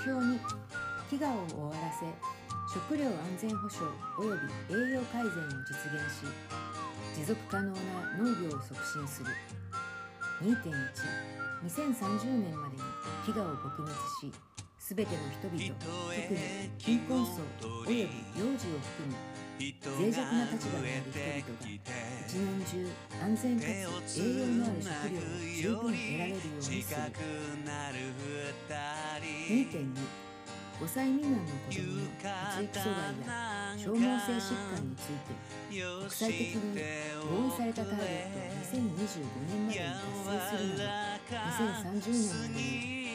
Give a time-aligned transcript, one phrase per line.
[0.00, 0.38] 標に
[1.10, 2.06] 飢餓を終わらせ
[2.72, 4.22] 食料安全保障及
[4.68, 5.32] び栄養改善を
[5.64, 6.26] 実現し
[7.16, 7.76] 持続可能な
[8.18, 9.30] 農業を促進する。
[10.42, 12.82] 2.12030年までに
[13.26, 14.32] 飢餓を撲滅し
[14.78, 16.40] 全ての人々特に
[16.78, 17.42] 貧困層
[17.86, 18.00] 及び
[18.38, 19.14] 幼児を含む
[19.58, 21.12] 脆弱な立場にある。
[21.12, 22.86] 人々が一年中
[23.22, 23.66] 安全か
[24.06, 27.12] つ栄養のある食料を十分得られるようにする
[29.48, 29.98] 2.2
[30.78, 35.34] 5歳未満の子供の発育阻害や消耗性疾患について
[35.98, 36.78] 国際的に
[37.18, 39.82] 合意されたターゲットを2025年までに
[40.22, 42.62] 達成するなど2030年までに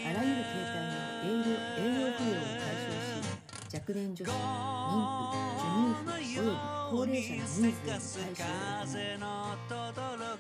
[0.08, 0.92] あらゆる形態の
[1.24, 2.92] 栄養栄養不良を解消
[3.24, 3.33] し
[3.74, 6.54] 若年女子妊婦授乳婦及び
[6.92, 10.38] 高齢者のニーズへの対処を行う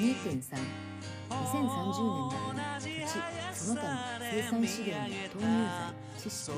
[0.00, 0.56] 2.3
[1.28, 1.60] 2030
[2.08, 3.20] 年までに土
[3.52, 6.50] その他の生産資源や投入剤知識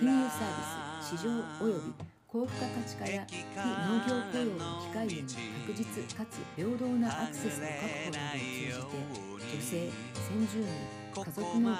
[0.00, 1.94] 金融サービス市場及び
[2.26, 5.28] 高付加価値化や非農業雇用の機会への
[5.66, 5.84] 確実
[6.16, 8.94] かつ平等なアクセスの確保など
[9.34, 10.66] を通じて女性先住民
[11.12, 11.76] 家族農家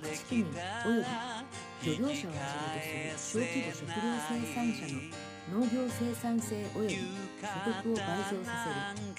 [0.00, 1.35] 牧畜民及び
[1.84, 3.94] 漁業者をはじめとする小規模食料
[4.28, 7.48] 生産者の農業生産性及び所
[7.82, 9.12] 得を倍増させる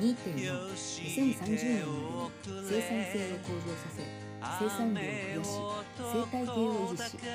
[0.00, 1.58] 2.4 2030年までに
[2.66, 4.02] 生産性を向上させ
[4.58, 5.46] 生産量を増やし
[5.96, 7.28] 生態系を維持し気候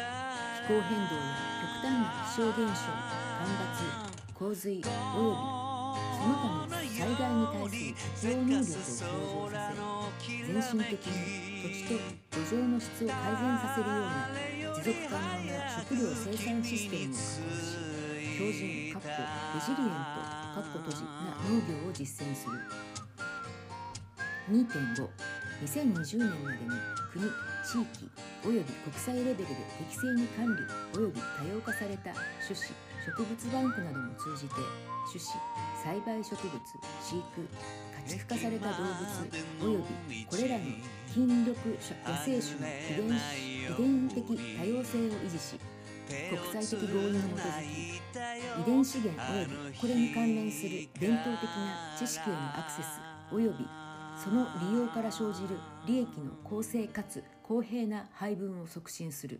[0.67, 5.66] 変動や極端な気象現象干ばつ洪水及び
[6.17, 6.79] その他の災
[7.15, 9.87] 害に対する適応能力を向上させ
[10.27, 11.11] 全身的に
[11.61, 11.93] 土地と
[12.31, 14.31] 土壌の質を改善させるような
[14.73, 17.77] 持続可能な食料生産システムを確保し
[18.37, 20.23] 標準レジリエント
[20.55, 21.09] 確保閉じな
[21.43, 22.53] 農業を実践する
[24.49, 25.09] 2.5
[25.63, 26.69] 2020年までに
[27.11, 28.09] 国地域
[28.43, 29.45] 及び国際レベルで
[29.79, 32.73] 適正に管理及び多様化された種子
[33.07, 34.55] 植物バンクなども通じて
[35.07, 35.31] 種子
[35.83, 36.51] 栽培植物
[37.01, 37.47] 飼育
[38.03, 40.65] 家畜化された動物及びこれらの
[41.07, 43.17] 筋力野生種の遺伝
[43.47, 44.23] 遺伝的
[44.59, 45.59] 多様性を維持し
[46.07, 53.65] 国際的合意に基づき遺伝資源及びこれに関連する伝統的な知識へのアクセス及び
[54.17, 59.39] その利用から生じる利益の公正かつ公平な配分を促進する。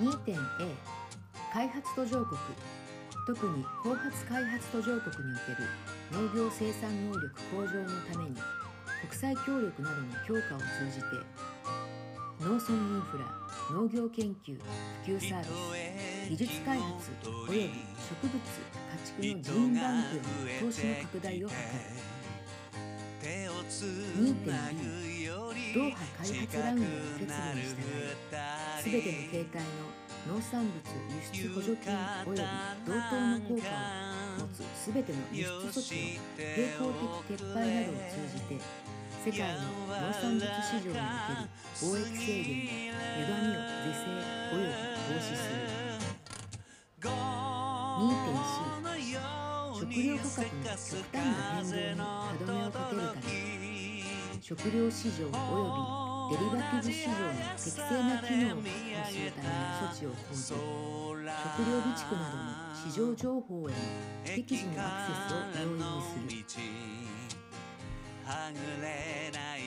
[0.00, 0.36] 2.A
[1.52, 2.38] 開発途上国。
[3.26, 5.68] 特に後発開発途上国における
[6.12, 8.36] 農業生産能力向上のために
[9.00, 10.64] 国際協力などの強化を通
[10.94, 11.06] じて
[12.40, 14.56] 農村インフラ農業研究
[15.04, 20.16] 普及サービス技術開発及び植物家畜の人員バンク
[20.48, 21.60] への投資の拡大を図る
[23.26, 24.46] 2.2
[25.74, 26.88] ドーハ開発ラウンドの
[27.18, 27.74] 決議に従い
[28.84, 29.68] 全ての形態の
[30.36, 30.78] 農産物
[31.10, 31.90] 輸出補助金
[32.24, 32.38] 及び
[32.86, 33.66] 同等の効果
[34.38, 36.86] を持つ全ての輸出措置の並行
[37.26, 38.50] 的撤廃などを通じて
[39.26, 39.58] 世界の
[39.90, 41.50] 農産物市場における
[41.82, 42.94] 貿易制限や
[44.06, 44.74] 歪みを是正及び
[45.04, 45.66] 防止する
[48.96, 49.34] 2.4
[49.74, 53.66] 食料価格の極端な変動に歯止めをかけるため
[54.40, 55.86] 食料市場及び
[56.28, 59.42] デリバティブ市場の適正な機能を確保するた。
[59.42, 63.78] めの措置を講じ食料備蓄などの市場情報への
[64.24, 66.62] 適時のアクセスを容易にする
[68.24, 69.58] はぐれない